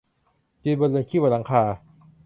[0.63, 1.63] กินบนเรือนขี้บนหลังคา